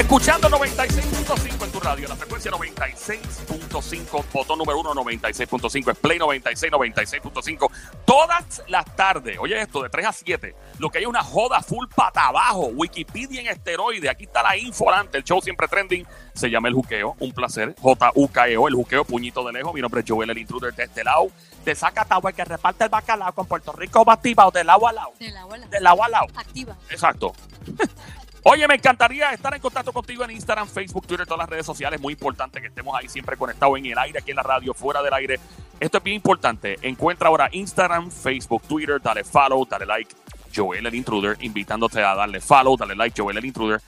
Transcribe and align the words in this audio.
Escuchando 0.00 0.48
96.5 0.48 1.64
en 1.64 1.72
tu 1.72 1.78
radio, 1.78 2.08
la 2.08 2.16
frecuencia 2.16 2.50
96.5, 2.50 4.24
botón 4.32 4.56
número 4.58 4.80
uno 4.80 4.94
96.5, 4.94 5.92
es 5.92 5.98
Play 5.98 6.18
96, 6.18 6.72
96.5, 6.72 7.70
todas 8.06 8.62
las 8.68 8.96
tardes. 8.96 9.36
Oye 9.38 9.60
esto, 9.60 9.82
de 9.82 9.90
3 9.90 10.06
a 10.06 10.12
7, 10.14 10.56
lo 10.78 10.88
que 10.88 10.98
hay 10.98 11.04
es 11.04 11.08
una 11.08 11.22
joda 11.22 11.60
full 11.60 11.86
pata 11.94 12.28
abajo, 12.28 12.68
Wikipedia 12.68 13.42
en 13.42 13.48
esteroide, 13.48 14.08
aquí 14.08 14.24
está 14.24 14.42
la 14.42 14.56
info 14.56 14.86
delante, 14.86 15.18
el 15.18 15.24
show 15.24 15.42
siempre 15.42 15.68
trending, 15.68 16.06
se 16.32 16.48
llama 16.48 16.68
El 16.68 16.74
Juqueo, 16.74 17.16
un 17.20 17.32
placer, 17.32 17.74
J-U-K-E-O, 17.78 18.68
El 18.68 18.74
Juqueo, 18.74 19.04
puñito 19.04 19.44
de 19.44 19.52
lejos, 19.52 19.74
mi 19.74 19.82
nombre 19.82 20.00
es 20.00 20.06
Joel, 20.08 20.30
el 20.30 20.38
intruder 20.38 20.74
de 20.74 20.84
este 20.84 21.04
lado, 21.04 21.26
de 21.62 21.74
Zacatagua, 21.74 22.32
que 22.32 22.42
reparte 22.42 22.84
el 22.84 22.90
bacalao 22.90 23.34
con 23.34 23.46
Puerto 23.46 23.72
Rico 23.72 24.10
activado 24.10 24.50
de 24.50 24.64
lado 24.64 24.88
a 24.88 24.92
lado, 24.94 25.12
De 25.20 25.30
la 25.30 25.44
bola. 25.44 25.66
de 25.66 25.80
lado 25.80 26.02
a 26.02 26.08
lado. 26.08 26.26
Activa. 26.36 26.74
Exacto. 26.88 27.34
Oye, 28.42 28.66
me 28.66 28.74
encantaría 28.74 29.32
estar 29.32 29.54
en 29.54 29.60
contacto 29.60 29.92
contigo 29.92 30.24
en 30.24 30.30
Instagram, 30.30 30.66
Facebook, 30.66 31.06
Twitter, 31.06 31.26
todas 31.26 31.40
las 31.40 31.48
redes 31.50 31.66
sociales. 31.66 32.00
Muy 32.00 32.14
importante 32.14 32.60
que 32.60 32.68
estemos 32.68 32.94
ahí 32.98 33.06
siempre 33.06 33.36
conectados 33.36 33.76
en 33.78 33.84
el 33.84 33.98
aire, 33.98 34.18
aquí 34.18 34.30
en 34.30 34.36
la 34.36 34.42
radio, 34.42 34.72
fuera 34.72 35.02
del 35.02 35.12
aire. 35.12 35.38
Esto 35.78 35.98
es 35.98 36.04
bien 36.04 36.16
importante. 36.16 36.78
Encuentra 36.80 37.28
ahora 37.28 37.50
Instagram, 37.52 38.10
Facebook, 38.10 38.62
Twitter, 38.62 39.00
dale 39.00 39.24
follow, 39.24 39.66
dale 39.66 39.84
like. 39.84 40.14
Joel 40.54 40.86
el 40.86 40.94
Intruder, 40.94 41.36
invitándote 41.40 42.02
a 42.02 42.14
darle 42.14 42.40
follow, 42.40 42.76
dale 42.76 42.96
like, 42.96 43.20
Joel 43.20 43.36
el 43.36 43.44
Intruder. 43.44 43.80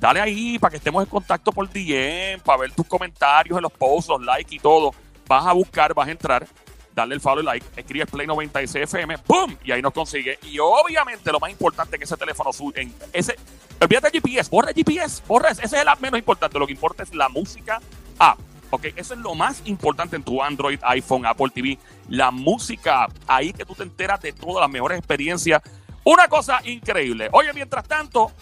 Dale 0.00 0.20
ahí 0.20 0.58
para 0.58 0.72
que 0.72 0.78
estemos 0.78 1.04
en 1.04 1.08
contacto 1.08 1.52
por 1.52 1.70
DM, 1.70 2.40
para 2.44 2.58
ver 2.58 2.72
tus 2.72 2.86
comentarios 2.86 3.56
en 3.56 3.62
los 3.62 3.72
posts, 3.72 4.08
los 4.08 4.22
likes 4.22 4.54
y 4.54 4.58
todo. 4.58 4.92
Vas 5.28 5.46
a 5.46 5.52
buscar, 5.52 5.94
vas 5.94 6.08
a 6.08 6.10
entrar, 6.10 6.46
darle 6.92 7.14
el 7.14 7.20
follow 7.20 7.40
y 7.40 7.46
like, 7.46 7.66
escribes 7.76 8.10
Play 8.10 8.26
96 8.26 8.84
FM, 8.84 9.16
¡boom! 9.28 9.56
Y 9.64 9.70
ahí 9.70 9.80
nos 9.80 9.92
consigue. 9.92 10.38
Y 10.42 10.58
obviamente 10.58 11.30
lo 11.30 11.38
más 11.38 11.50
importante 11.50 11.98
que 11.98 12.04
ese 12.04 12.16
teléfono 12.16 12.50
en 12.74 12.92
ese 13.12 13.36
olvídate 13.82 14.10
GPS, 14.10 14.50
borra 14.50 14.72
GPS, 14.72 15.22
borra 15.26 15.50
ese, 15.50 15.64
es 15.64 15.72
el 15.72 15.88
app 15.88 16.00
menos 16.00 16.18
importante, 16.18 16.58
lo 16.58 16.66
que 16.66 16.72
importa 16.72 17.02
es 17.02 17.14
la 17.14 17.28
música 17.28 17.80
app. 18.18 18.38
Ok, 18.70 18.86
eso 18.96 19.12
es 19.12 19.20
lo 19.20 19.34
más 19.34 19.60
importante 19.66 20.16
en 20.16 20.22
tu 20.22 20.42
Android, 20.42 20.78
iPhone, 20.82 21.26
Apple 21.26 21.50
TV, 21.54 21.78
la 22.08 22.30
música 22.30 23.04
app. 23.04 23.12
Ahí 23.26 23.52
que 23.52 23.66
tú 23.66 23.74
te 23.74 23.82
enteras 23.82 24.20
de 24.22 24.32
todas 24.32 24.62
las 24.62 24.70
mejores 24.70 24.98
experiencias. 24.98 25.60
Una 26.04 26.26
cosa 26.26 26.60
increíble. 26.64 27.28
Oye, 27.32 27.52
mientras 27.52 27.86
tanto, 27.86 28.32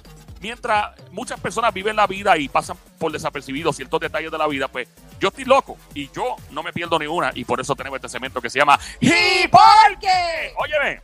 mientras 0.41 0.93
muchas 1.11 1.41
personas 1.41 1.75
viven 1.75 1.97
la 1.97 2.07
vida 2.07 2.39
y 2.39 2.49
pasan 2.49 2.77
por 2.99 3.11
desapercibidos 3.11 3.75
ciertos 3.75 3.99
detalles 3.99 4.31
de 4.31 4.39
la 4.39 4.47
vida, 4.47 4.69
pues 4.69 4.89
yo 5.19 5.29
estoy 5.29 5.45
loco 5.45 5.77
y 5.95 6.09
yo 6.11 6.37
no 6.53 6.63
me 6.63 6.73
pierdo 6.73 6.97
ni 6.99 7.07
una 7.07 7.33
y 7.35 7.45
por 7.45 7.61
eso 7.61 7.75
tenemos 7.75 7.97
este 7.97 8.09
segmento 8.09 8.41
que 8.41 8.51
se 8.51 8.59
llama 8.61 8.79
¿Y 9.01 9.49
por 9.49 9.99
qué? 10.01 10.53
Óyeme, 10.59 11.03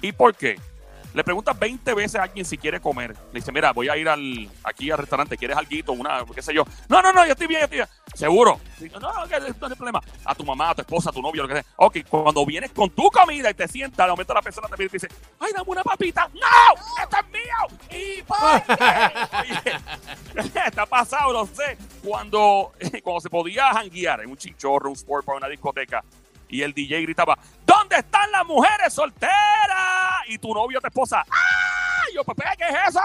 ¿y 0.00 0.12
por 0.12 0.34
qué? 0.34 0.58
Le 1.12 1.24
preguntas 1.24 1.58
20 1.58 1.92
veces 1.94 2.20
a 2.20 2.24
alguien 2.24 2.44
si 2.44 2.56
quiere 2.56 2.80
comer. 2.80 3.16
Le 3.32 3.40
dice, 3.40 3.50
mira, 3.50 3.72
voy 3.72 3.88
a 3.88 3.96
ir 3.96 4.08
al, 4.08 4.48
aquí 4.62 4.90
al 4.90 4.98
restaurante, 4.98 5.36
¿quieres 5.36 5.56
algo? 5.56 5.92
Una, 5.92 6.24
qué 6.34 6.42
sé 6.42 6.52
yo. 6.54 6.64
No, 6.88 7.02
no, 7.02 7.12
no, 7.12 7.26
yo 7.26 7.32
estoy 7.32 7.46
bien, 7.46 7.60
yo 7.60 7.64
estoy 7.64 7.78
bien. 7.78 7.88
¿Seguro? 8.14 8.60
No, 8.92 9.00
no, 9.00 9.26
no 9.26 9.36
hay 9.36 9.52
problema. 9.74 10.00
A 10.24 10.34
tu 10.34 10.44
mamá, 10.44 10.70
a 10.70 10.74
tu 10.74 10.80
esposa, 10.82 11.10
a 11.10 11.12
tu 11.12 11.22
novio, 11.22 11.42
lo 11.42 11.48
que 11.48 11.54
sea. 11.54 11.64
Ok, 11.76 11.98
cuando 12.08 12.46
vienes 12.46 12.70
con 12.72 12.90
tu 12.90 13.10
comida 13.10 13.50
y 13.50 13.54
te 13.54 13.66
sientas, 13.66 14.06
de 14.06 14.10
momento 14.10 14.34
la 14.34 14.42
persona 14.42 14.68
te 14.68 14.76
mira 14.76 14.86
y 14.86 14.90
te 14.98 15.06
dice, 15.06 15.08
ay, 15.38 15.52
dame 15.52 15.68
una 15.68 15.82
papita. 15.82 16.28
¡No! 16.34 16.74
¡Esto 17.02 17.16
es 17.16 17.26
mío! 17.30 17.66
¿Y? 17.90 18.22
Oye, 20.40 20.60
está 20.66 20.86
pasado, 20.86 21.32
lo 21.32 21.46
sé. 21.46 21.76
Cuando, 22.04 22.72
cuando 23.02 23.20
se 23.20 23.30
podía 23.30 23.72
janguear 23.72 24.20
en 24.20 24.30
un 24.30 24.36
chinchorro, 24.36 24.90
un 24.90 24.96
sport 24.96 25.26
bar, 25.26 25.36
una 25.36 25.48
discoteca, 25.48 26.04
y 26.50 26.62
el 26.62 26.74
DJ 26.74 27.02
gritaba, 27.02 27.38
¿dónde 27.90 28.06
están 28.06 28.30
las 28.30 28.46
mujeres 28.46 28.92
solteras? 28.92 29.32
Y 30.28 30.38
tu 30.38 30.54
novio, 30.54 30.80
tu 30.80 30.86
esposa, 30.86 31.24
¡ah! 31.28 32.04
Yo, 32.14 32.22
Pepe, 32.24 32.44
¿qué 32.56 32.64
es 32.64 32.88
eso? 32.88 33.00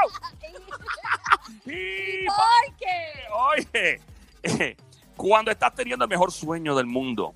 y 1.65 2.25
¿Por 2.25 2.77
qué? 2.77 3.23
Oye, 3.31 4.01
eh, 4.43 4.77
cuando 5.15 5.51
estás 5.51 5.73
teniendo 5.73 6.05
el 6.05 6.09
mejor 6.09 6.31
sueño 6.31 6.75
del 6.75 6.85
mundo, 6.85 7.33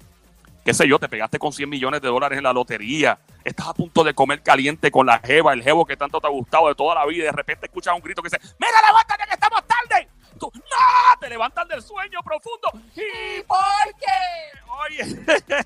qué 0.63 0.74
sé 0.74 0.88
yo, 0.88 1.00
te 1.00 1.09
pegaste 1.09 1.40
con 1.40 1.51
100 1.51 1.69
millones 1.69 2.01
de 2.01 2.07
dólares 2.07 2.38
en 2.38 2.44
la 2.44 2.53
lotería, 2.53 3.19
estás 3.44 3.68
a 3.68 3.74
punto 3.74 4.03
de 4.03 4.13
comer 4.13 4.41
caliente 4.44 4.91
con 4.91 5.07
la 5.07 5.19
jeva, 5.19 5.53
el 5.53 5.63
jevo 5.63 5.85
que 5.85 5.97
tanto 5.97 6.22
te 6.22 6.28
ha 6.28 6.31
gustado 6.31 6.68
de 6.68 6.75
toda 6.75 6.95
la 6.95 7.06
vida, 7.06 7.24
y 7.24 7.25
de 7.25 7.31
repente 7.31 7.66
escuchas 7.66 7.95
un 7.95 8.01
grito 8.01 8.22
que 8.22 8.29
dice, 8.29 8.56
¡Mira, 8.59 8.78
levántate 8.88 9.24
que 9.28 9.34
estamos 9.34 9.63
tarde! 9.66 10.07
Tú, 10.40 10.51
¡No! 10.53 11.19
Te 11.19 11.29
levantas 11.29 11.68
del 11.68 11.81
sueño 11.81 12.19
profundo. 12.24 12.69
¿Y 12.95 13.41
por 13.44 13.95
qué? 14.00 14.59
Oye, 14.88 15.66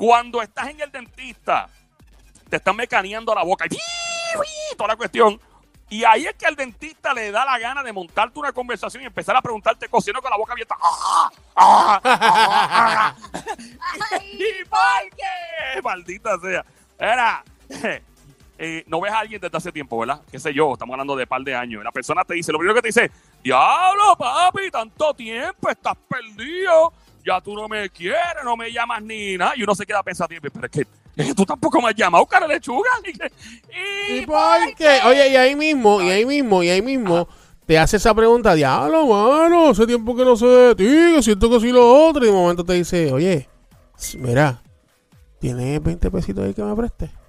cuando 0.00 0.40
estás 0.40 0.68
en 0.68 0.80
el 0.80 0.90
dentista, 0.90 1.68
te 2.48 2.56
están 2.56 2.74
mecaneando 2.74 3.34
la 3.34 3.42
boca, 3.42 3.66
y 3.66 4.74
toda 4.74 4.88
la 4.88 4.96
cuestión. 4.96 5.38
Y 5.90 6.04
ahí 6.04 6.24
es 6.24 6.34
que 6.36 6.46
el 6.46 6.56
dentista 6.56 7.12
le 7.12 7.30
da 7.30 7.44
la 7.44 7.58
gana 7.58 7.82
de 7.82 7.92
montarte 7.92 8.38
una 8.38 8.50
conversación 8.50 9.02
y 9.02 9.06
empezar 9.06 9.36
a 9.36 9.42
preguntarte 9.42 9.90
cociendo 9.90 10.22
con 10.22 10.30
la 10.30 10.38
boca 10.38 10.52
abierta. 10.52 10.74
¡Ah! 10.80 11.30
¡Ah! 11.54 12.00
¡Ah! 12.02 13.14
¿Y 14.22 14.64
por 14.64 15.16
qué? 15.18 15.82
Maldita 15.82 16.38
sea. 16.38 16.64
Era. 16.98 17.44
eh, 18.62 18.84
no 18.88 19.00
ves 19.00 19.10
a 19.10 19.20
alguien 19.20 19.40
desde 19.40 19.56
hace 19.56 19.72
tiempo, 19.72 19.98
¿verdad? 19.98 20.20
Qué 20.30 20.38
sé 20.38 20.52
yo, 20.52 20.74
estamos 20.74 20.92
hablando 20.92 21.16
de 21.16 21.26
par 21.26 21.40
de 21.40 21.54
años. 21.54 21.82
La 21.82 21.90
persona 21.90 22.24
te 22.24 22.34
dice, 22.34 22.52
lo 22.52 22.58
primero 22.58 22.74
que 22.74 22.82
te 22.82 22.88
dice, 22.88 23.10
diablo, 23.42 24.14
papi, 24.18 24.70
tanto 24.70 25.14
tiempo, 25.14 25.70
estás 25.70 25.96
perdido. 26.06 26.92
Ya 27.24 27.40
tú 27.40 27.54
no 27.54 27.68
me 27.68 27.88
quieres, 27.88 28.44
no 28.44 28.58
me 28.58 28.70
llamas 28.70 29.02
ni 29.02 29.38
nada. 29.38 29.54
Y 29.56 29.62
uno 29.62 29.74
se 29.74 29.86
queda 29.86 30.02
pensando, 30.02 30.34
pero 30.42 30.66
es 30.66 30.70
que 30.70 31.34
tú 31.34 31.46
tampoco 31.46 31.80
me 31.80 31.88
has 31.88 31.94
llamado, 31.94 32.26
cara 32.26 32.46
lechuga. 32.46 32.90
¿Y, 34.10 34.18
¿Y 34.18 34.26
por 34.26 34.74
qué? 34.76 34.98
Oye, 35.06 35.30
y 35.30 35.36
ahí 35.36 35.56
mismo, 35.56 36.02
y 36.02 36.10
ahí 36.10 36.26
mismo, 36.26 36.62
y 36.62 36.68
ahí 36.68 36.82
mismo, 36.82 37.28
te 37.64 37.78
hace 37.78 37.96
esa 37.96 38.12
pregunta, 38.12 38.52
diablo, 38.52 39.06
mano, 39.06 39.70
hace 39.70 39.86
tiempo 39.86 40.14
que 40.14 40.24
no 40.26 40.36
sé 40.36 40.44
de 40.44 40.74
ti, 40.74 41.14
que 41.14 41.22
siento 41.22 41.48
que 41.48 41.60
soy 41.60 41.72
lo 41.72 42.08
otro, 42.08 42.22
y 42.24 42.26
de 42.26 42.32
momento 42.32 42.62
te 42.62 42.74
dice, 42.74 43.10
oye, 43.10 43.48
mira, 44.18 44.62
¿tienes 45.38 45.82
20 45.82 46.10
pesitos 46.10 46.44
ahí 46.44 46.52
que 46.52 46.62
me 46.62 46.76
prestes? 46.76 47.19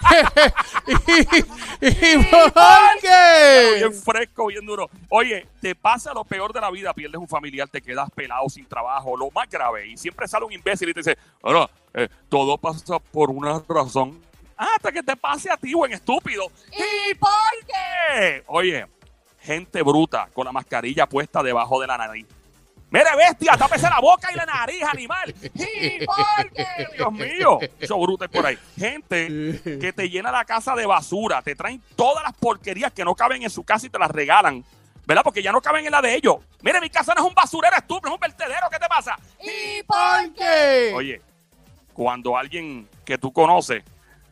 ¿Y, 0.86 1.86
y 1.86 2.24
por 2.24 2.52
qué? 3.00 3.74
bien 3.76 3.94
fresco, 3.94 4.46
bien 4.46 4.64
duro. 4.64 4.88
Oye, 5.08 5.46
te 5.60 5.74
pasa 5.74 6.12
lo 6.12 6.24
peor 6.24 6.52
de 6.52 6.60
la 6.60 6.70
vida, 6.70 6.92
pierdes 6.94 7.20
un 7.20 7.28
familiar, 7.28 7.68
te 7.68 7.80
quedas 7.80 8.10
pelado 8.10 8.48
sin 8.48 8.66
trabajo, 8.66 9.16
lo 9.16 9.30
más 9.30 9.48
grave. 9.48 9.86
Y 9.88 9.96
siempre 9.96 10.26
sale 10.26 10.44
un 10.44 10.52
imbécil 10.52 10.88
y 10.88 10.94
te 10.94 11.00
dice, 11.00 11.18
ahora, 11.42 11.68
eh, 11.94 12.08
todo 12.28 12.56
pasa 12.58 12.98
por 12.98 13.30
una 13.30 13.62
razón. 13.68 14.20
Hasta 14.56 14.92
que 14.92 15.02
te 15.02 15.16
pase 15.16 15.50
a 15.50 15.56
ti, 15.56 15.72
buen 15.74 15.92
estúpido. 15.92 16.44
¿Y 16.72 17.14
por 17.14 17.30
qué? 17.66 18.42
Oye, 18.46 18.86
gente 19.40 19.82
bruta 19.82 20.28
con 20.32 20.44
la 20.44 20.52
mascarilla 20.52 21.06
puesta 21.06 21.42
debajo 21.42 21.80
de 21.80 21.86
la 21.86 21.96
nariz. 21.98 22.26
Mire, 22.90 23.16
bestia, 23.16 23.56
tápese 23.56 23.88
la 23.88 24.00
boca 24.00 24.32
y 24.32 24.36
la 24.36 24.44
nariz, 24.44 24.82
animal. 24.82 25.34
¿Y 25.54 26.04
por 26.04 26.50
qué? 26.52 26.66
Dios 26.96 27.12
mío, 27.12 27.58
eso 27.78 27.98
bruto 28.00 28.24
es 28.24 28.30
por 28.30 28.44
ahí. 28.44 28.58
Gente 28.76 29.78
que 29.80 29.92
te 29.92 30.10
llena 30.10 30.32
la 30.32 30.44
casa 30.44 30.74
de 30.74 30.86
basura, 30.86 31.40
te 31.40 31.54
traen 31.54 31.80
todas 31.94 32.24
las 32.24 32.34
porquerías 32.34 32.92
que 32.92 33.04
no 33.04 33.14
caben 33.14 33.44
en 33.44 33.50
su 33.50 33.62
casa 33.62 33.86
y 33.86 33.90
te 33.90 33.98
las 33.98 34.10
regalan. 34.10 34.64
¿Verdad? 35.06 35.22
Porque 35.24 35.42
ya 35.42 35.50
no 35.50 35.60
caben 35.60 35.86
en 35.86 35.92
la 35.92 36.02
de 36.02 36.14
ellos. 36.14 36.36
Mire, 36.62 36.80
mi 36.80 36.90
casa 36.90 37.14
no 37.14 37.22
es 37.22 37.28
un 37.28 37.34
basurero 37.34 37.76
estúpido, 37.76 38.10
es 38.10 38.14
un 38.14 38.20
vertedero. 38.20 38.68
¿Qué 38.70 38.78
te 38.78 38.86
pasa? 38.86 39.16
¿Y 39.40 39.82
¿Por 39.82 40.34
qué? 40.34 40.92
Oye, 40.94 41.22
cuando 41.92 42.36
alguien 42.36 42.88
que 43.04 43.18
tú 43.18 43.32
conoces, 43.32 43.82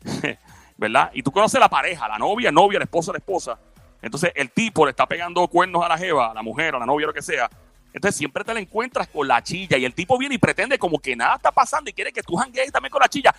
¿verdad? 0.77 1.11
Y 1.15 1.23
tú 1.23 1.33
conoces 1.33 1.59
la 1.59 1.69
pareja, 1.69 2.07
la 2.07 2.19
novia, 2.19 2.51
el 2.51 2.55
novio, 2.55 2.79
el 2.79 2.83
esposo, 2.83 3.13
la 3.13 3.19
esposa. 3.19 3.59
Entonces 4.01 4.33
el 4.35 4.51
tipo 4.51 4.85
le 4.85 4.91
está 4.91 5.07
pegando 5.07 5.47
cuernos 5.49 5.85
a 5.85 5.89
la 5.89 5.99
jeva, 5.99 6.31
a 6.31 6.35
la 6.35 6.43
mujer, 6.43 6.75
a 6.75 6.79
la 6.79 6.87
novia, 6.87 7.09
lo 7.09 7.15
que 7.15 7.23
sea. 7.23 7.51
Entonces 7.93 8.17
siempre 8.17 8.45
te 8.45 8.55
la 8.55 8.61
encuentras 8.61 9.09
con 9.09 9.27
la 9.27 9.43
chilla 9.43 9.77
y 9.77 9.85
el 9.85 9.95
tipo 9.95 10.19
viene 10.19 10.35
y 10.35 10.39
pretende 10.39 10.79
como 10.79 10.99
que 10.99 11.17
nada 11.17 11.37
está 11.37 11.51
pasando 11.51 11.91
y 11.91 11.93
quiere 11.93 12.13
que 12.13 12.23
tú 12.23 12.37
janguees 12.37 12.71
también 12.71 12.91
con 12.91 13.01
la 13.01 13.09
chilla. 13.09 13.35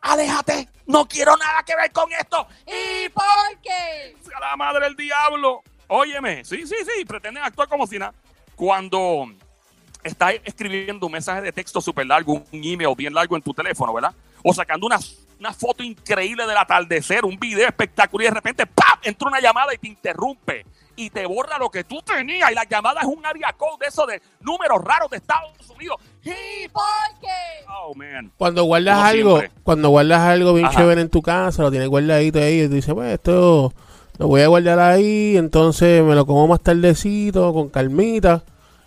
Aléjate, 0.00 0.68
no 0.86 1.06
quiero 1.06 1.36
nada 1.36 1.62
que 1.62 1.74
ver 1.76 1.90
con 1.90 2.12
esto. 2.12 2.46
¿Y 2.66 3.08
por 3.08 3.24
qué? 3.62 4.14
a 4.36 4.40
la 4.40 4.56
madre 4.56 4.84
del 4.84 4.96
diablo. 4.96 5.62
Óyeme, 5.86 6.44
sí, 6.44 6.66
sí, 6.66 6.76
sí, 6.84 7.04
pretenden 7.04 7.42
actuar 7.42 7.68
como 7.68 7.86
si 7.86 7.98
nada. 7.98 8.12
Cuando 8.56 9.26
estás 10.02 10.34
escribiendo 10.44 11.06
un 11.06 11.12
mensaje 11.12 11.40
de 11.40 11.52
texto 11.52 11.80
súper 11.80 12.06
largo, 12.06 12.34
un 12.34 12.44
email 12.52 12.94
bien 12.96 13.14
largo 13.14 13.36
en 13.36 13.42
tu 13.42 13.54
teléfono, 13.54 13.92
¿verdad? 13.94 14.14
O 14.42 14.52
sacando 14.52 14.86
una, 14.86 14.98
una 15.40 15.52
foto 15.52 15.82
increíble 15.82 16.46
del 16.46 16.56
atardecer, 16.56 17.24
un 17.24 17.38
video 17.38 17.66
espectacular 17.66 18.24
y 18.24 18.28
de 18.28 18.34
repente 18.34 18.66
¡pap! 18.66 18.98
entra 19.02 19.28
una 19.28 19.40
llamada 19.40 19.74
y 19.74 19.78
te 19.78 19.88
interrumpe 19.88 20.64
y 20.96 21.10
te 21.10 21.26
borra 21.26 21.58
lo 21.58 21.70
que 21.70 21.82
tú 21.84 22.00
tenías 22.02 22.50
y 22.50 22.54
la 22.54 22.64
llamada 22.64 23.00
es 23.00 23.06
un 23.06 23.24
área 23.26 23.52
code 23.56 23.78
de 23.80 23.86
eso 23.88 24.06
de 24.06 24.22
números 24.40 24.82
raros 24.82 25.10
de 25.10 25.16
Estados 25.16 25.50
Unidos. 25.74 25.96
¿Y 26.22 26.68
por 26.68 26.82
qué? 27.20 27.66
Oh, 27.68 27.94
man. 27.94 28.30
Cuando 28.38 28.62
guardas 28.64 28.94
Como 28.96 29.06
algo, 29.08 29.38
siempre. 29.40 29.60
cuando 29.64 29.88
guardas 29.88 30.20
algo 30.20 30.54
bien 30.54 30.66
Ajá. 30.66 30.76
chévere 30.78 31.00
en 31.00 31.10
tu 31.10 31.20
casa, 31.20 31.62
lo 31.62 31.70
tienes 31.70 31.88
guardadito 31.88 32.38
ahí, 32.38 32.60
y 32.62 32.68
tú 32.68 32.74
dices, 32.74 32.94
pues 32.94 33.12
esto 33.12 33.72
lo 34.18 34.28
voy 34.28 34.42
a 34.42 34.46
guardar 34.46 34.78
ahí, 34.78 35.36
entonces 35.36 36.02
me 36.04 36.14
lo 36.14 36.24
como 36.26 36.46
más 36.46 36.60
tardecito, 36.60 37.52
con 37.52 37.68
calmita. 37.70 38.44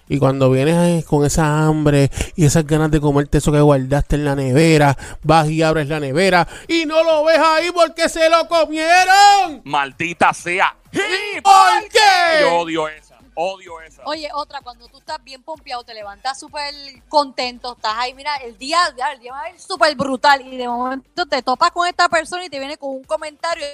Y 0.10 0.20
cuando 0.20 0.50
vienes 0.50 1.04
eh, 1.04 1.06
con 1.06 1.26
esa 1.26 1.66
hambre 1.66 2.10
y 2.36 2.46
esas 2.46 2.66
ganas 2.66 2.92
de 2.92 3.02
comerte 3.02 3.40
eso 3.40 3.52
que 3.52 3.60
guardaste 3.60 4.16
en 4.16 4.26
la 4.26 4.36
nevera, 4.36 4.98
vas 5.24 5.50
y 5.50 5.62
abres 5.62 5.88
la 5.90 6.00
nevera 6.00 6.48
y 6.68 6.86
no 6.86 7.04
lo 7.04 7.26
ves 7.26 7.40
ahí 7.40 7.72
porque 7.72 8.08
se 8.08 8.30
lo 8.30 8.48
comieron. 8.48 9.62
Maldita 9.66 10.34
sea. 10.34 10.76
¿Y 10.92 11.42
por 11.42 11.90
qué? 11.92 12.42
Yo 12.42 12.56
odio 12.56 12.88
esa. 12.88 13.18
Odio 13.36 13.82
esa. 13.82 14.02
Oye, 14.06 14.30
otra, 14.34 14.62
cuando 14.62 14.88
tú 14.88 14.98
estás 14.98 15.24
bien 15.24 15.44
pompeado, 15.44 15.84
te 15.84 15.94
levantas 15.94 16.40
súper 16.40 16.74
contento, 17.08 17.74
estás 17.74 17.94
ahí, 17.98 18.14
mira, 18.14 18.36
el 18.38 18.58
día, 18.58 18.80
el 19.14 19.20
día 19.20 19.32
va 19.32 19.44
a 19.44 19.50
ir 19.52 19.60
súper 19.60 19.96
brutal 19.96 20.42
y 20.42 20.58
de 20.58 20.68
momento 20.68 21.26
te 21.26 21.42
topas 21.42 21.72
con 21.72 21.88
esta 21.88 22.10
persona 22.10 22.46
y 22.46 22.50
te 22.50 22.58
viene 22.58 22.78
con 22.78 22.92
un 22.92 23.04
comentario 23.04 23.66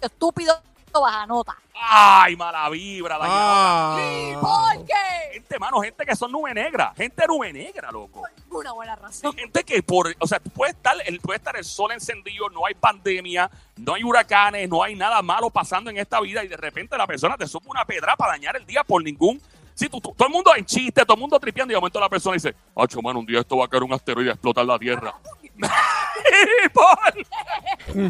estúpido 0.00 0.54
baja 1.00 1.26
nota. 1.26 1.56
Ay, 1.74 2.36
mala 2.36 2.68
vibra. 2.70 3.18
dañadora. 3.18 3.42
Ah. 3.46 4.38
¿Por 4.40 4.86
qué? 4.86 4.92
Gente, 5.34 5.58
mano, 5.58 5.80
gente 5.80 6.04
que 6.06 6.16
son 6.16 6.32
nube 6.32 6.52
negra. 6.54 6.92
Gente 6.96 7.24
nube 7.28 7.52
negra, 7.52 7.90
loco. 7.92 8.20
Por 8.22 8.30
ninguna 8.38 8.72
buena 8.72 8.96
razón. 8.96 9.32
gente 9.34 9.62
que 9.64 9.82
por, 9.82 10.14
o 10.18 10.26
sea, 10.26 10.40
puede 10.40 10.72
estar, 10.72 10.96
el, 11.04 11.20
puede 11.20 11.36
estar 11.38 11.56
el 11.56 11.64
sol 11.64 11.92
encendido, 11.92 12.48
no 12.50 12.64
hay 12.66 12.74
pandemia, 12.74 13.50
no 13.76 13.94
hay 13.94 14.02
huracanes, 14.04 14.68
no 14.68 14.82
hay 14.82 14.94
nada 14.94 15.20
malo 15.22 15.50
pasando 15.50 15.90
en 15.90 15.98
esta 15.98 16.20
vida 16.20 16.42
y 16.44 16.48
de 16.48 16.56
repente 16.56 16.96
la 16.96 17.06
persona 17.06 17.36
te 17.36 17.46
supo 17.46 17.70
una 17.70 17.84
pedra 17.84 18.16
para 18.16 18.32
dañar 18.32 18.56
el 18.56 18.64
día 18.66 18.82
por 18.82 19.02
ningún. 19.02 19.40
Sí, 19.74 19.90
tú, 19.90 20.00
tú- 20.00 20.14
todo 20.16 20.28
el 20.28 20.32
mundo 20.32 20.54
en 20.56 20.64
chiste, 20.64 21.02
todo 21.04 21.14
el 21.16 21.20
mundo 21.20 21.38
tripeando 21.38 21.72
y 21.72 21.74
de 21.74 21.80
momento 21.80 22.00
la 22.00 22.08
persona 22.08 22.32
dice, 22.32 22.54
Acho, 22.74 23.02
mano, 23.02 23.18
un 23.18 23.26
día 23.26 23.40
esto 23.40 23.58
va 23.58 23.66
a 23.66 23.68
caer 23.68 23.82
un 23.82 23.92
asteroide 23.92 24.28
y 24.28 24.30
a 24.30 24.32
explotar 24.32 24.64
la 24.64 24.78
Tierra. 24.78 25.14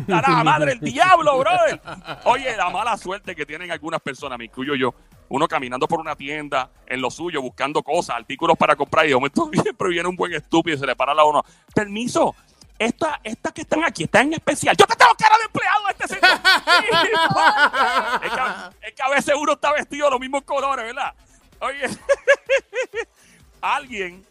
La 0.06 0.44
madre 0.44 0.72
el 0.72 0.80
diablo, 0.80 1.38
brother. 1.38 1.80
Oye, 2.24 2.56
la 2.56 2.70
mala 2.70 2.96
suerte 2.96 3.34
que 3.34 3.46
tienen 3.46 3.70
algunas 3.70 4.00
personas, 4.00 4.38
me 4.38 4.46
incluyo 4.46 4.74
yo. 4.74 4.94
Uno 5.28 5.48
caminando 5.48 5.88
por 5.88 6.00
una 6.00 6.14
tienda, 6.14 6.70
en 6.86 7.00
lo 7.00 7.10
suyo, 7.10 7.42
buscando 7.42 7.82
cosas, 7.82 8.16
artículos 8.16 8.56
para 8.56 8.76
comprar, 8.76 9.06
y 9.06 9.08
de 9.08 9.14
momento 9.16 9.50
siempre 9.62 9.88
viene 9.88 10.08
un 10.08 10.16
buen 10.16 10.32
estúpido 10.32 10.76
y 10.76 10.80
se 10.80 10.86
le 10.86 10.94
para 10.94 11.14
la 11.14 11.24
uno. 11.24 11.44
Permiso, 11.74 12.34
estas 12.78 13.18
esta 13.24 13.52
que 13.52 13.62
están 13.62 13.84
aquí 13.84 14.04
están 14.04 14.28
en 14.28 14.34
especial. 14.34 14.76
Yo 14.76 14.86
te 14.86 14.94
tengo 14.94 15.12
cara 15.18 15.36
de 15.38 15.44
empleado 15.44 15.88
en 15.88 15.96
este 15.98 16.14
sitio. 16.14 16.28
es, 18.22 18.30
que, 18.30 18.88
es 18.88 18.94
que 18.94 19.02
a 19.02 19.08
veces 19.08 19.34
uno 19.38 19.52
está 19.52 19.72
vestido 19.72 20.06
de 20.06 20.10
los 20.12 20.20
mismos 20.20 20.42
colores, 20.42 20.84
¿verdad? 20.84 21.14
Oye, 21.60 21.88
alguien 23.60 24.26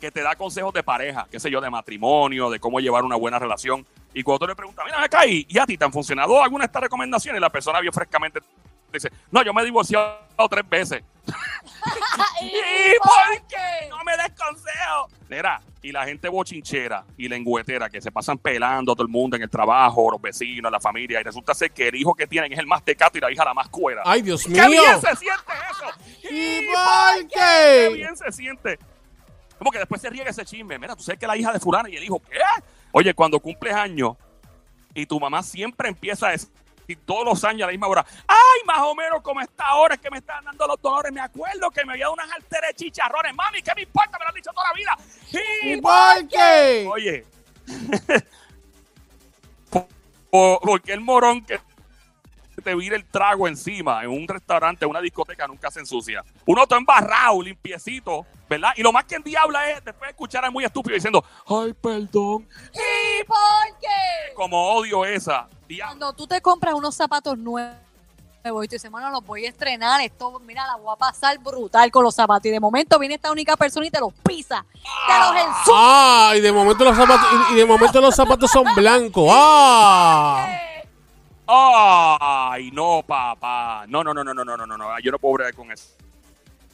que 0.00 0.10
te 0.10 0.22
da 0.22 0.34
consejos 0.34 0.72
de 0.72 0.82
pareja, 0.82 1.26
qué 1.30 1.38
sé 1.38 1.50
yo, 1.50 1.60
de 1.60 1.70
matrimonio, 1.70 2.50
de 2.50 2.58
cómo 2.58 2.80
llevar 2.80 3.04
una 3.04 3.16
buena 3.16 3.38
relación. 3.38 3.86
Y 4.12 4.22
cuando 4.22 4.40
tú 4.40 4.46
le 4.48 4.56
preguntas, 4.56 4.84
mira, 4.84 5.02
acá, 5.02 5.26
¿y, 5.26 5.46
y 5.48 5.58
a 5.58 5.66
ti 5.66 5.76
te 5.76 5.84
han 5.84 5.92
funcionado 5.92 6.42
alguna 6.42 6.62
de 6.62 6.66
estas 6.66 6.82
recomendaciones? 6.82 7.38
Y 7.38 7.42
la 7.42 7.50
persona 7.50 7.78
bien 7.80 7.92
frescamente 7.92 8.40
dice, 8.92 9.10
no, 9.30 9.44
yo 9.44 9.54
me 9.54 9.62
he 9.62 9.64
divorciado 9.66 10.18
tres 10.48 10.68
veces. 10.68 11.04
¿Y 12.42 12.98
por 12.98 13.46
qué? 13.46 13.88
No 13.88 14.02
me 14.02 14.16
des 14.16 14.32
consejos. 14.32 15.12
Mira, 15.28 15.60
y 15.82 15.92
la 15.92 16.04
gente 16.04 16.28
bochinchera 16.28 17.04
y 17.16 17.28
lengüetera 17.28 17.88
que 17.88 18.00
se 18.00 18.10
pasan 18.10 18.36
pelando 18.38 18.92
a 18.92 18.94
todo 18.94 19.04
el 19.04 19.12
mundo 19.12 19.36
en 19.36 19.42
el 19.42 19.50
trabajo, 19.50 20.10
los 20.10 20.20
vecinos, 20.20 20.70
la 20.72 20.80
familia, 20.80 21.20
y 21.20 21.22
resulta 21.22 21.54
ser 21.54 21.70
que 21.70 21.88
el 21.88 21.94
hijo 21.94 22.14
que 22.14 22.26
tienen 22.26 22.52
es 22.52 22.58
el 22.58 22.66
más 22.66 22.84
tecato 22.84 23.16
y 23.18 23.20
la 23.20 23.30
hija 23.30 23.44
la 23.44 23.54
más 23.54 23.68
cuera. 23.68 24.02
Ay, 24.04 24.22
Dios 24.22 24.44
¡Qué 24.44 24.50
mío. 24.50 24.82
bien 24.82 25.00
se 25.00 25.16
siente 25.16 25.52
eso! 25.70 25.86
¿Y 26.24 26.60
¡Qué 26.60 26.68
por 26.74 27.28
qué? 27.28 27.90
bien 27.94 28.16
se 28.16 28.32
siente! 28.32 28.78
Como 29.60 29.70
que 29.70 29.78
después 29.78 30.00
se 30.00 30.08
riega 30.08 30.30
ese 30.30 30.42
chisme. 30.46 30.78
Mira, 30.78 30.96
tú 30.96 31.02
sabes 31.02 31.18
que 31.20 31.26
la 31.26 31.36
hija 31.36 31.52
de 31.52 31.60
fulana 31.60 31.90
y 31.90 31.96
el 31.96 32.02
hijo, 32.04 32.18
¿qué? 32.22 32.38
Oye, 32.92 33.12
cuando 33.12 33.38
cumples 33.38 33.74
años 33.74 34.16
y 34.94 35.04
tu 35.04 35.20
mamá 35.20 35.42
siempre 35.42 35.90
empieza 35.90 36.28
a 36.28 36.30
decir 36.30 36.48
todos 37.04 37.24
los 37.26 37.44
años 37.44 37.64
a 37.64 37.66
la 37.66 37.72
misma 37.72 37.86
hora, 37.86 38.06
ay, 38.26 38.60
más 38.66 38.78
o 38.80 38.94
menos 38.94 39.20
como 39.20 39.42
está 39.42 39.66
ahora 39.66 39.96
es 39.96 40.00
que 40.00 40.10
me 40.10 40.16
están 40.16 40.42
dando 40.46 40.66
los 40.66 40.80
dolores. 40.80 41.12
Me 41.12 41.20
acuerdo 41.20 41.70
que 41.70 41.84
me 41.84 41.92
había 41.92 42.06
dado 42.06 42.14
unas 42.14 42.32
alteras 42.32 42.70
de 42.70 42.74
chicharrones. 42.74 43.34
Mami, 43.34 43.60
¿qué 43.62 43.70
me 43.76 43.82
importa? 43.82 44.18
Me 44.18 44.24
lo 44.24 44.28
han 44.30 44.34
dicho 44.34 44.50
toda 44.54 44.66
la 44.68 44.72
vida. 44.74 44.96
¿Y 45.62 45.72
¿Y 45.74 45.80
por 45.82 46.26
qué? 46.28 46.88
Oye, 46.90 47.24
por- 49.70 49.86
por- 50.30 50.60
porque 50.60 50.92
el 50.94 51.00
morón 51.00 51.44
que 51.44 51.60
te 52.60 52.74
vira 52.74 52.96
el 52.96 53.04
trago 53.04 53.48
encima 53.48 54.02
en 54.02 54.10
un 54.10 54.26
restaurante, 54.26 54.84
en 54.84 54.90
una 54.90 55.00
discoteca, 55.00 55.46
nunca 55.46 55.70
se 55.70 55.80
ensucia. 55.80 56.24
Uno 56.46 56.62
está 56.62 56.76
embarrado, 56.76 57.42
limpiecito, 57.42 58.26
¿verdad? 58.48 58.70
Y 58.76 58.82
lo 58.82 58.92
más 58.92 59.04
que 59.04 59.16
en 59.16 59.22
diabla 59.22 59.70
es 59.70 59.84
después 59.84 60.08
de 60.08 60.10
escuchar 60.10 60.44
a 60.44 60.50
muy 60.50 60.64
estúpido 60.64 60.94
diciendo, 60.94 61.24
ay, 61.46 61.72
perdón, 61.74 62.48
¿Y 62.72 63.24
por 63.24 63.78
qué? 63.80 64.34
como 64.34 64.72
odio 64.74 65.04
esa. 65.04 65.48
Diablo. 65.68 65.90
Cuando 65.90 66.12
tú 66.14 66.26
te 66.26 66.40
compras 66.40 66.74
unos 66.74 66.94
zapatos 66.96 67.38
nuevos 67.38 67.76
y 68.42 68.68
tú 68.68 68.74
dices, 68.74 68.90
mano, 68.90 69.10
los 69.10 69.24
voy 69.24 69.44
a 69.44 69.50
estrenar, 69.50 70.00
esto, 70.00 70.40
mira, 70.40 70.66
la 70.66 70.76
voy 70.76 70.92
a 70.92 70.96
pasar 70.96 71.38
brutal 71.38 71.90
con 71.90 72.02
los 72.02 72.14
zapatos. 72.14 72.46
Y 72.46 72.50
de 72.50 72.58
momento 72.58 72.98
viene 72.98 73.16
esta 73.16 73.30
única 73.30 73.56
persona 73.56 73.86
y 73.86 73.90
te 73.90 74.00
los 74.00 74.12
pisa, 74.14 74.64
te 74.72 75.18
los 75.18 75.36
ensucia. 75.36 75.74
Ah, 75.74 76.32
y 76.34 76.40
de 76.40 76.50
momento 76.50 76.84
los 76.84 76.96
zapatos, 76.96 77.26
y, 77.50 77.52
y 77.52 77.56
de 77.56 77.66
momento 77.66 78.00
los 78.00 78.14
zapatos 78.16 78.50
son 78.50 78.64
blancos. 78.74 79.28
Ah. 79.30 80.69
Ay, 81.52 82.70
no, 82.70 83.02
papá. 83.04 83.84
No, 83.88 84.04
no, 84.04 84.14
no, 84.14 84.22
no, 84.22 84.32
no, 84.32 84.44
no, 84.44 84.56
no, 84.56 84.78
no. 84.78 84.98
Yo 85.00 85.10
no 85.10 85.18
puedo 85.18 85.34
bregar 85.34 85.54
con 85.54 85.72
eso. 85.72 85.96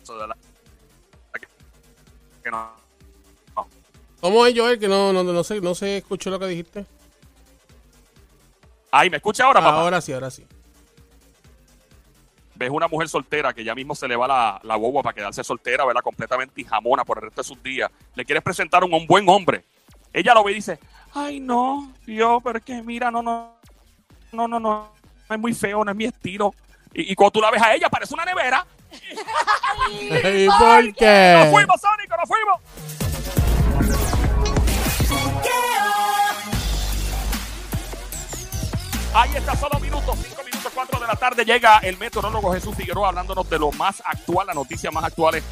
eso 0.02 0.18
de 0.18 0.28
la... 0.28 0.36
que 2.44 2.50
no. 2.50 2.72
no. 3.56 3.68
¿Cómo 4.20 4.44
es, 4.44 4.54
Joel? 4.54 4.78
Que 4.78 4.86
no, 4.86 5.14
no, 5.14 5.24
no, 5.24 5.44
se, 5.44 5.62
no 5.62 5.74
se 5.74 5.96
escuchó 5.96 6.28
lo 6.28 6.38
que 6.38 6.46
dijiste. 6.48 6.84
Ay, 8.90 9.08
¿me 9.08 9.16
escucha 9.16 9.44
ahora, 9.44 9.60
papá? 9.60 9.80
Ahora 9.80 10.00
sí, 10.02 10.12
ahora 10.12 10.30
sí. 10.30 10.46
Ves 12.54 12.70
una 12.70 12.88
mujer 12.88 13.08
soltera 13.08 13.54
que 13.54 13.64
ya 13.64 13.74
mismo 13.74 13.94
se 13.94 14.06
le 14.06 14.16
va 14.16 14.28
la, 14.28 14.60
la 14.62 14.76
boba 14.76 15.02
para 15.02 15.14
quedarse 15.14 15.42
soltera, 15.42 15.86
¿verdad? 15.86 16.02
Completamente 16.02 16.62
jamona 16.64 17.02
por 17.02 17.16
el 17.16 17.24
resto 17.24 17.40
de 17.40 17.48
sus 17.48 17.62
días. 17.62 17.90
Le 18.14 18.26
quieres 18.26 18.42
presentar 18.44 18.82
a 18.82 18.86
un, 18.86 18.92
un 18.92 19.06
buen 19.06 19.26
hombre. 19.26 19.64
Ella 20.12 20.34
lo 20.34 20.44
ve 20.44 20.52
y 20.52 20.56
dice, 20.56 20.78
ay, 21.14 21.40
no, 21.40 21.92
yo, 22.06 22.40
pero 22.44 22.58
es 22.58 22.64
que 22.64 22.82
mira, 22.82 23.10
no, 23.10 23.22
no, 23.22 23.56
no, 24.36 24.46
no, 24.46 24.60
no, 24.60 24.92
es 25.28 25.38
muy 25.38 25.54
feo, 25.54 25.84
no 25.84 25.90
es 25.90 25.96
mi 25.96 26.04
estilo. 26.04 26.54
Y, 26.94 27.12
y 27.12 27.14
cuando 27.14 27.32
tú 27.32 27.40
la 27.40 27.50
ves 27.50 27.62
a 27.62 27.74
ella, 27.74 27.88
parece 27.88 28.14
una 28.14 28.24
nevera. 28.24 28.64
¿Y 29.90 30.46
por 30.48 30.84
¡Nos 30.84 30.94
qué? 30.96 31.48
fuimos, 31.50 31.80
Sónico, 31.80 32.16
nos 32.16 32.28
fuimos! 32.28 32.60
Ahí 39.14 39.30
está, 39.34 39.56
solo 39.56 39.80
minutos, 39.80 40.14
5 40.28 40.42
minutos, 40.44 40.72
4 40.74 41.00
de 41.00 41.06
la 41.06 41.16
tarde. 41.16 41.44
Llega 41.44 41.78
el 41.78 41.96
meteorólogo 41.96 42.52
Jesús 42.52 42.76
Figueroa 42.76 43.08
hablándonos 43.08 43.48
de 43.48 43.58
lo 43.58 43.72
más 43.72 44.02
actual, 44.04 44.46
las 44.48 44.56
noticias 44.56 44.92
más 44.92 45.04
actuales 45.04 45.42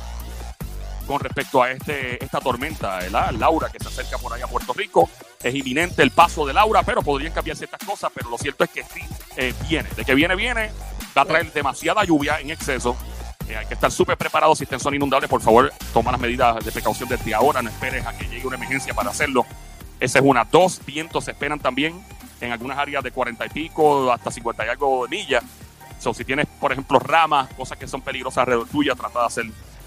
con 1.06 1.20
respecto 1.20 1.62
a 1.62 1.70
este, 1.70 2.22
esta 2.22 2.40
tormenta, 2.40 2.98
¿verdad? 2.98 3.30
Laura, 3.32 3.70
que 3.70 3.78
se 3.78 3.88
acerca 3.88 4.18
por 4.18 4.32
ahí 4.34 4.42
a 4.42 4.46
Puerto 4.46 4.72
Rico. 4.74 5.08
Es 5.44 5.54
inminente 5.54 6.02
el 6.02 6.10
paso 6.10 6.46
de 6.46 6.54
Laura, 6.54 6.82
pero 6.82 7.02
podrían 7.02 7.34
cambiar 7.34 7.54
ciertas 7.54 7.78
cosas, 7.86 8.10
pero 8.14 8.30
lo 8.30 8.38
cierto 8.38 8.64
es 8.64 8.70
que 8.70 8.82
sí 8.82 9.02
eh, 9.36 9.52
viene. 9.68 9.90
De 9.94 10.02
que 10.02 10.14
viene, 10.14 10.34
viene. 10.34 10.70
Va 11.16 11.22
a 11.22 11.26
traer 11.26 11.52
demasiada 11.52 12.02
lluvia 12.02 12.40
en 12.40 12.50
exceso. 12.50 12.96
Eh, 13.46 13.54
hay 13.54 13.66
que 13.66 13.74
estar 13.74 13.92
súper 13.92 14.16
preparados 14.16 14.56
si 14.56 14.64
están 14.64 14.80
son 14.80 14.94
inundables. 14.94 15.28
Por 15.28 15.42
favor, 15.42 15.70
toma 15.92 16.12
las 16.12 16.20
medidas 16.20 16.64
de 16.64 16.72
precaución 16.72 17.10
desde 17.10 17.34
ahora. 17.34 17.60
No 17.60 17.68
esperes 17.68 18.06
a 18.06 18.16
que 18.16 18.24
llegue 18.24 18.46
una 18.46 18.56
emergencia 18.56 18.94
para 18.94 19.10
hacerlo. 19.10 19.44
Esa 20.00 20.18
es 20.18 20.24
una. 20.24 20.44
Dos 20.44 20.80
vientos 20.86 21.26
se 21.26 21.32
esperan 21.32 21.60
también 21.60 22.02
en 22.40 22.50
algunas 22.50 22.78
áreas 22.78 23.04
de 23.04 23.10
40 23.10 23.44
y 23.44 23.48
pico 23.50 24.10
hasta 24.10 24.30
50 24.30 24.64
y 24.64 24.68
algo 24.70 25.06
millas. 25.08 25.44
So, 26.00 26.14
si 26.14 26.24
tienes, 26.24 26.46
por 26.58 26.72
ejemplo, 26.72 26.98
ramas, 26.98 27.52
cosas 27.52 27.76
que 27.76 27.86
son 27.86 28.00
peligrosas 28.00 28.38
alrededor 28.38 28.68
tuya, 28.68 28.94
trata 28.94 29.20
de 29.20 29.26
hacer 29.26 29.44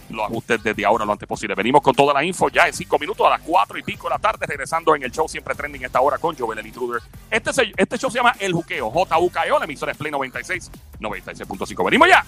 los 0.09 0.25
ajustes 0.25 0.61
desde 0.63 0.85
ahora 0.85 1.05
lo 1.05 1.11
antes 1.13 1.27
posible. 1.27 1.55
Venimos 1.55 1.81
con 1.81 1.93
toda 1.95 2.13
la 2.13 2.23
info 2.23 2.49
ya 2.49 2.67
en 2.67 2.73
cinco 2.73 2.97
minutos 2.99 3.25
a 3.27 3.31
las 3.31 3.41
cuatro 3.41 3.77
y 3.77 3.83
pico 3.83 4.07
de 4.07 4.15
la 4.15 4.19
tarde, 4.19 4.45
regresando 4.45 4.95
en 4.95 5.03
el 5.03 5.11
show 5.11 5.27
siempre 5.27 5.53
trending 5.55 5.83
esta 5.83 6.01
hora 6.01 6.17
con 6.17 6.35
Joel 6.37 6.59
el 6.59 6.67
Intruder. 6.67 7.01
Este, 7.29 7.51
se- 7.53 7.73
este 7.75 7.97
show 7.97 8.09
se 8.09 8.17
llama 8.19 8.33
El 8.39 8.53
Juqueo, 8.53 8.89
J-U-K-E-O, 8.91 9.59
la 9.59 9.65
emisora 9.65 9.91
es 9.91 9.97
Play 9.97 10.11
96, 10.11 10.71
96.5. 10.99 11.85
Venimos 11.85 12.07
ya. 12.07 12.23